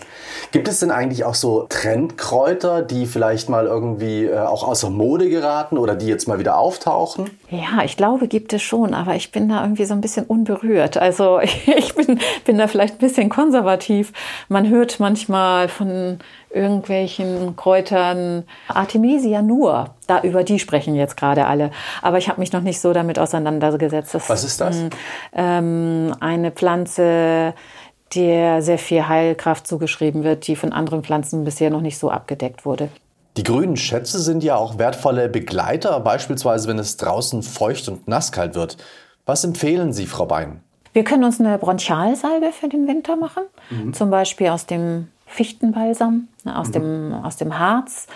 [0.51, 5.29] Gibt es denn eigentlich auch so Trendkräuter, die vielleicht mal irgendwie äh, auch außer Mode
[5.29, 7.31] geraten oder die jetzt mal wieder auftauchen?
[7.51, 10.97] Ja, ich glaube, gibt es schon, aber ich bin da irgendwie so ein bisschen unberührt.
[10.97, 14.13] Also ich bin, bin da vielleicht ein bisschen konservativ.
[14.49, 16.19] Man hört manchmal von
[16.51, 19.95] irgendwelchen Kräutern Artemisia nur.
[20.07, 21.71] Da über die sprechen jetzt gerade alle.
[22.03, 24.15] Aber ich habe mich noch nicht so damit auseinandergesetzt.
[24.15, 24.79] Das, Was ist das?
[25.33, 27.55] Ähm, eine Pflanze,
[28.15, 32.65] der sehr viel Heilkraft zugeschrieben wird, die von anderen Pflanzen bisher noch nicht so abgedeckt
[32.65, 32.89] wurde.
[33.37, 38.57] Die grünen Schätze sind ja auch wertvolle Begleiter, beispielsweise wenn es draußen feucht und nasskalt
[38.57, 38.77] wird.
[39.25, 40.63] Was empfehlen Sie, Frau Bein?
[40.93, 43.93] Wir können uns eine Bronchialsalbe für den Winter machen, mhm.
[43.93, 46.73] zum Beispiel aus dem Fichtenbalsam, ne, aus, mhm.
[46.73, 48.07] dem, aus dem Harz.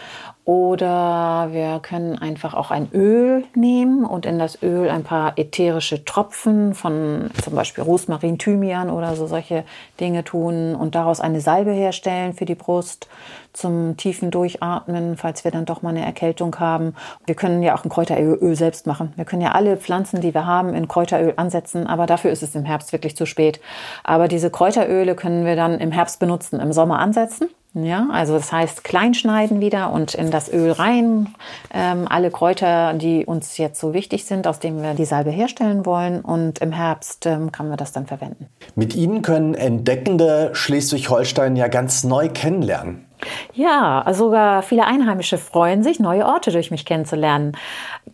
[0.46, 6.04] Oder wir können einfach auch ein Öl nehmen und in das Öl ein paar ätherische
[6.04, 9.64] Tropfen von zum Beispiel Rosmarin, Thymian oder so solche
[10.00, 13.08] Dinge tun und daraus eine Salbe herstellen für die Brust
[13.54, 16.94] zum tiefen Durchatmen, falls wir dann doch mal eine Erkältung haben.
[17.24, 19.14] Wir können ja auch ein Kräuteröl selbst machen.
[19.16, 22.54] Wir können ja alle Pflanzen, die wir haben, in Kräuteröl ansetzen, aber dafür ist es
[22.54, 23.60] im Herbst wirklich zu spät.
[24.02, 28.52] Aber diese Kräuteröle können wir dann im Herbst benutzen, im Sommer ansetzen ja, also das
[28.52, 31.34] heißt kleinschneiden wieder und in das Öl rein.
[31.72, 35.84] Ähm, alle Kräuter, die uns jetzt so wichtig sind, aus denen wir die Salbe herstellen
[35.84, 36.20] wollen.
[36.20, 38.46] Und im Herbst ähm, kann man das dann verwenden.
[38.76, 43.06] Mit Ihnen können Entdeckende Schleswig-Holstein ja ganz neu kennenlernen.
[43.54, 47.56] Ja, also sogar viele Einheimische freuen sich, neue Orte durch mich kennenzulernen.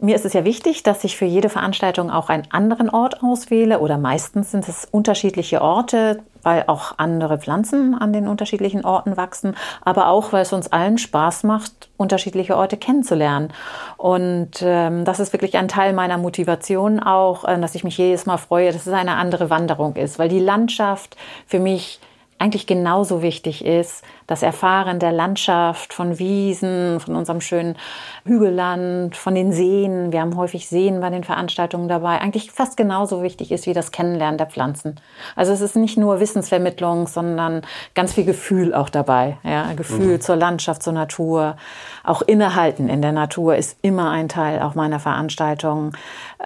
[0.01, 3.81] Mir ist es ja wichtig, dass ich für jede Veranstaltung auch einen anderen Ort auswähle
[3.81, 9.57] oder meistens sind es unterschiedliche Orte, weil auch andere Pflanzen an den unterschiedlichen Orten wachsen,
[9.83, 13.53] aber auch, weil es uns allen Spaß macht, unterschiedliche Orte kennenzulernen.
[13.97, 18.27] Und ähm, das ist wirklich ein Teil meiner Motivation auch, äh, dass ich mich jedes
[18.27, 22.01] Mal freue, dass es eine andere Wanderung ist, weil die Landschaft für mich
[22.41, 27.77] eigentlich genauso wichtig ist, das Erfahren der Landschaft, von Wiesen, von unserem schönen
[28.25, 30.11] Hügelland, von den Seen.
[30.11, 32.19] Wir haben häufig Seen bei den Veranstaltungen dabei.
[32.19, 34.97] Eigentlich fast genauso wichtig ist wie das Kennenlernen der Pflanzen.
[35.37, 37.61] Also es ist nicht nur Wissensvermittlung, sondern
[37.95, 39.37] ganz viel Gefühl auch dabei.
[39.43, 40.21] Ja, Gefühl mhm.
[40.23, 41.57] zur Landschaft, zur Natur.
[42.05, 45.93] Auch Innehalten in der Natur ist immer ein Teil auch meiner Veranstaltung.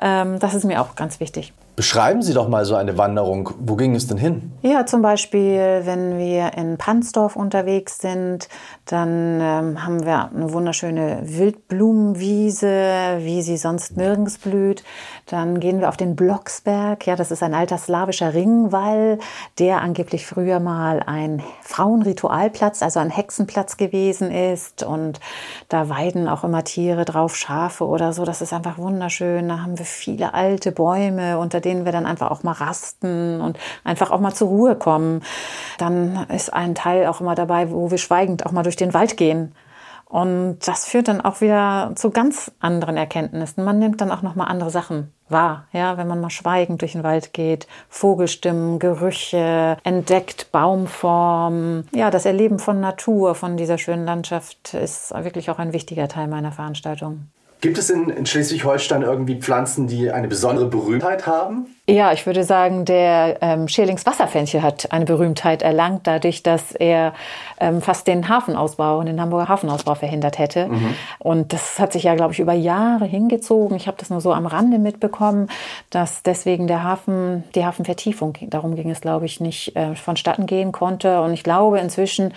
[0.02, 1.52] Ähm, das ist mir auch ganz wichtig.
[1.76, 3.50] Beschreiben Sie doch mal so eine Wanderung.
[3.58, 4.52] Wo ging es denn hin?
[4.62, 8.48] Ja, zum Beispiel, wenn wir in Pansdorf unterwegs sind,
[8.84, 14.84] dann ähm, haben wir eine wunderschöne Wildblumenwiese, wie sie sonst nirgends blüht.
[15.26, 17.06] Dann gehen wir auf den Blocksberg.
[17.08, 19.18] Ja, das ist ein alter slawischer Ringwall,
[19.58, 24.84] der angeblich früher mal ein Frauenritualplatz, also ein Hexenplatz gewesen ist.
[24.84, 25.18] Und
[25.68, 28.24] da weiden auch immer Tiere drauf, Schafe oder so.
[28.24, 29.48] Das ist einfach wunderschön.
[29.48, 33.58] Da haben wir viele alte Bäume, unter denen wir dann einfach auch mal rasten und
[33.84, 35.22] einfach auch mal zur Ruhe kommen.
[35.78, 39.16] Dann ist ein Teil auch immer dabei, wo wir schweigend auch mal durch den Wald
[39.16, 39.54] gehen.
[40.06, 43.64] Und das führt dann auch wieder zu ganz anderen Erkenntnissen.
[43.64, 46.92] Man nimmt dann auch noch mal andere Sachen wahr, ja, wenn man mal schweigend durch
[46.92, 51.88] den Wald geht, Vogelstimmen, Gerüche, entdeckt Baumformen.
[51.92, 56.28] Ja, das Erleben von Natur, von dieser schönen Landschaft ist wirklich auch ein wichtiger Teil
[56.28, 57.30] meiner Veranstaltung.
[57.64, 61.74] Gibt es in, in Schleswig-Holstein irgendwie Pflanzen, die eine besondere Berühmtheit haben?
[61.88, 67.14] Ja, ich würde sagen, der ähm, Schierlingswasserfenchel hat eine Berühmtheit erlangt, dadurch, dass er
[67.58, 70.66] ähm, fast den Hafenausbau, den Hamburger Hafenausbau verhindert hätte.
[70.66, 70.94] Mhm.
[71.20, 73.78] Und das hat sich ja, glaube ich, über Jahre hingezogen.
[73.78, 75.48] Ich habe das nur so am Rande mitbekommen,
[75.88, 80.70] dass deswegen der Hafen, die Hafenvertiefung, darum ging es, glaube ich, nicht äh, vonstatten gehen
[80.70, 81.22] konnte.
[81.22, 82.34] Und ich glaube, inzwischen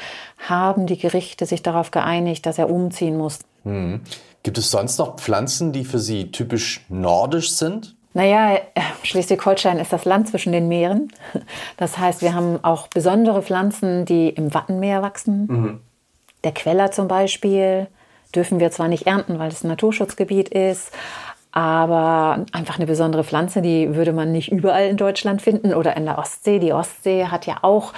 [0.47, 3.39] haben die Gerichte sich darauf geeinigt, dass er umziehen muss.
[3.67, 4.01] Mhm.
[4.43, 7.95] Gibt es sonst noch Pflanzen, die für Sie typisch nordisch sind?
[8.13, 8.59] Naja,
[9.03, 11.11] Schleswig-Holstein ist das Land zwischen den Meeren.
[11.77, 15.47] Das heißt, wir haben auch besondere Pflanzen, die im Wattenmeer wachsen.
[15.47, 15.79] Mhm.
[16.43, 17.87] Der Queller zum Beispiel
[18.33, 20.91] dürfen wir zwar nicht ernten, weil es ein Naturschutzgebiet ist,
[21.51, 26.05] aber einfach eine besondere Pflanze, die würde man nicht überall in Deutschland finden oder in
[26.05, 26.59] der Ostsee.
[26.59, 27.93] Die Ostsee hat ja auch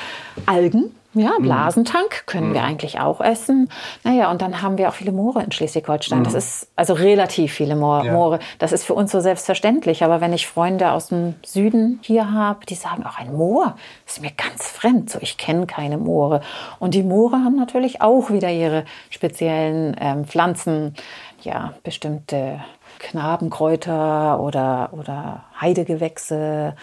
[0.45, 0.95] Algen.
[1.13, 1.43] Ja, mhm.
[1.43, 2.54] Blasentank können mhm.
[2.54, 3.69] wir eigentlich auch essen.
[4.04, 6.19] Naja, und dann haben wir auch viele Moore in Schleswig-Holstein.
[6.19, 6.24] Mhm.
[6.24, 8.06] Das ist also relativ viele Moore.
[8.06, 8.39] Ja.
[8.60, 10.04] Das ist für uns so selbstverständlich.
[10.04, 14.22] Aber wenn ich Freunde aus dem Süden hier habe, die sagen, auch ein Moor ist
[14.22, 15.10] mir ganz fremd.
[15.10, 16.41] So, ich kenne keine Moore.
[16.78, 20.93] Und die Moore haben natürlich auch wieder ihre speziellen ähm, Pflanzen.
[21.41, 22.60] Ja, bestimmte
[23.00, 26.76] Knabenkräuter oder, oder Heidegewächse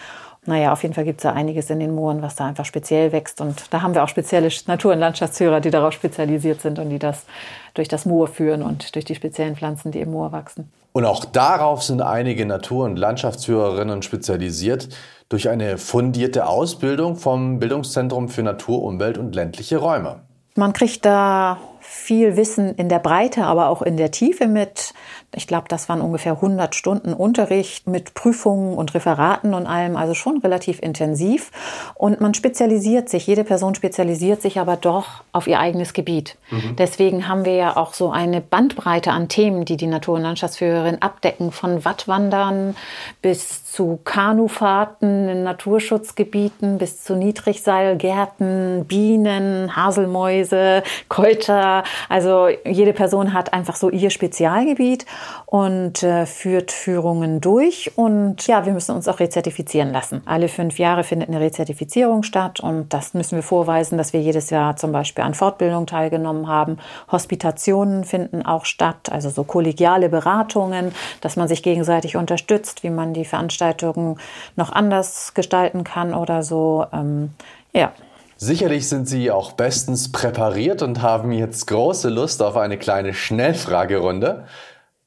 [0.47, 3.11] naja, auf jeden Fall gibt es da einiges in den Mooren, was da einfach speziell
[3.11, 3.41] wächst.
[3.41, 6.99] Und da haben wir auch spezielle Natur- und Landschaftsführer, die darauf spezialisiert sind und die
[6.99, 7.25] das
[7.73, 10.71] durch das Moor führen und durch die speziellen Pflanzen, die im Moor wachsen.
[10.93, 14.89] Und auch darauf sind einige Natur- und Landschaftsführerinnen spezialisiert
[15.29, 20.21] durch eine fundierte Ausbildung vom Bildungszentrum für Natur, Umwelt und ländliche Räume.
[20.55, 24.93] Man kriegt da viel Wissen in der Breite, aber auch in der Tiefe mit.
[25.33, 30.13] Ich glaube, das waren ungefähr 100 Stunden Unterricht mit Prüfungen und Referaten und allem, also
[30.13, 31.49] schon relativ intensiv.
[31.95, 36.37] Und man spezialisiert sich, jede Person spezialisiert sich aber doch auf ihr eigenes Gebiet.
[36.51, 36.75] Mhm.
[36.75, 41.01] Deswegen haben wir ja auch so eine Bandbreite an Themen, die die Natur- und Landschaftsführerin
[41.01, 42.75] abdecken, von Wattwandern
[43.21, 51.76] bis zu Kanufahrten in Naturschutzgebieten, bis zu Niedrigseilgärten, Bienen, Haselmäuse, Kräuter,
[52.09, 55.05] also jede Person hat einfach so ihr Spezialgebiet
[55.45, 57.91] und äh, führt Führungen durch.
[57.95, 60.21] Und ja, wir müssen uns auch rezertifizieren lassen.
[60.25, 64.49] Alle fünf Jahre findet eine Rezertifizierung statt und das müssen wir vorweisen, dass wir jedes
[64.49, 66.77] Jahr zum Beispiel an Fortbildung teilgenommen haben.
[67.11, 73.13] Hospitationen finden auch statt, also so kollegiale Beratungen, dass man sich gegenseitig unterstützt, wie man
[73.13, 74.19] die Veranstaltungen
[74.55, 76.85] noch anders gestalten kann oder so.
[76.93, 77.31] Ähm,
[77.73, 77.91] ja.
[78.39, 84.45] Sicherlich sind Sie auch bestens präpariert und haben jetzt große Lust auf eine kleine Schnellfragerunde.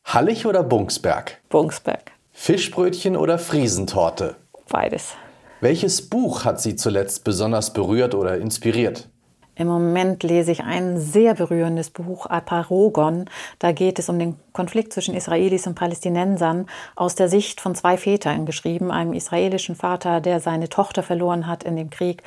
[0.04, 1.38] Hallig oder Bungsberg?
[1.48, 2.10] Bungsberg.
[2.32, 4.34] Fischbrötchen oder Friesentorte?
[4.68, 5.14] Beides.
[5.60, 9.09] Welches Buch hat Sie zuletzt besonders berührt oder inspiriert?
[9.60, 13.26] Im Moment lese ich ein sehr berührendes Buch, Aparogon.
[13.58, 16.64] Da geht es um den Konflikt zwischen Israelis und Palästinensern
[16.96, 18.90] aus der Sicht von zwei Vätern geschrieben.
[18.90, 22.22] Einem israelischen Vater, der seine Tochter verloren hat in dem Krieg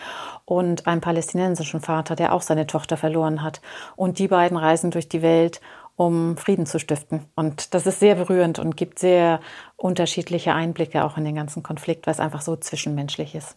[0.46, 3.62] und einem palästinensischen Vater, der auch seine Tochter verloren hat.
[3.96, 5.60] Und die beiden reisen durch die Welt
[5.96, 7.26] um Frieden zu stiften.
[7.36, 9.40] Und das ist sehr berührend und gibt sehr
[9.76, 13.56] unterschiedliche Einblicke auch in den ganzen Konflikt, weil es einfach so zwischenmenschlich ist.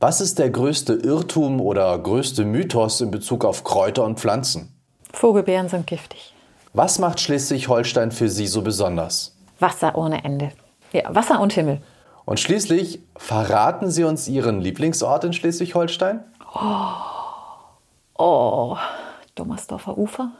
[0.00, 4.74] Was ist der größte Irrtum oder größte Mythos in Bezug auf Kräuter und Pflanzen?
[5.12, 6.34] Vogelbeeren sind giftig.
[6.72, 9.36] Was macht Schleswig-Holstein für Sie so besonders?
[9.60, 10.50] Wasser ohne Ende.
[10.92, 11.80] Ja, Wasser und Himmel.
[12.24, 16.24] Und schließlich verraten Sie uns Ihren Lieblingsort in Schleswig-Holstein?
[16.54, 16.94] Oh,
[18.18, 18.76] oh,
[19.34, 20.32] Dommersdorfer Ufer.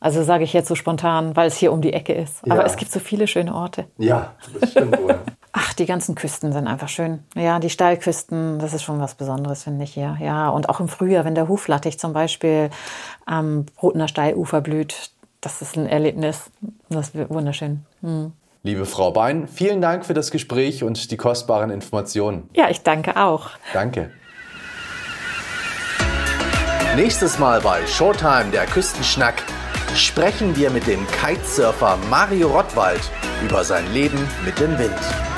[0.00, 2.46] Also sage ich jetzt so spontan, weil es hier um die Ecke ist.
[2.46, 2.54] Ja.
[2.54, 3.86] Aber es gibt so viele schöne Orte.
[3.98, 5.18] Ja, das stimmt wohl.
[5.52, 7.20] Ach, die ganzen Küsten sind einfach schön.
[7.34, 10.16] Ja, die Steilküsten, das ist schon was Besonderes, finde ich hier.
[10.20, 12.70] Ja, und auch im Frühjahr, wenn der Huflattich zum Beispiel
[13.24, 16.50] am Rotener Steilufer blüht, das ist ein Erlebnis.
[16.90, 17.84] Das ist wunderschön.
[18.02, 18.32] Hm.
[18.62, 22.50] Liebe Frau Bein, vielen Dank für das Gespräch und die kostbaren Informationen.
[22.54, 23.50] Ja, ich danke auch.
[23.72, 24.10] Danke.
[26.96, 29.44] Nächstes Mal bei Showtime, der Küstenschnack
[29.94, 33.00] sprechen wir mit dem Kitesurfer Mario Rottwald
[33.44, 35.37] über sein Leben mit dem Wind.